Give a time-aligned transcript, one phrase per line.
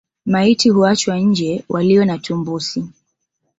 [0.25, 2.85] Maiti huachwa nje waliwe na tumbusi